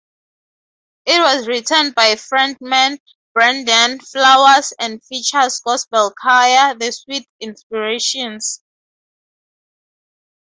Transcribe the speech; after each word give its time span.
It 1.05 1.19
was 1.21 1.47
written 1.47 1.91
by 1.91 2.15
frontman 2.15 2.97
Brandon 3.35 3.99
Flowers 3.99 4.73
and 4.79 4.99
features 5.03 5.59
gospel 5.59 6.11
choir 6.19 6.73
The 6.73 6.89
Sweet 6.91 7.29
Inspirations. 7.39 8.63